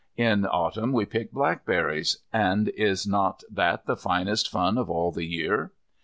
[0.17, 5.25] In Autumn we pick blackberries, and is not that the finest fun of all the
[5.25, 5.73] year?